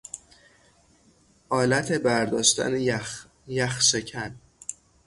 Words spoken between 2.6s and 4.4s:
یخ، یخ شکن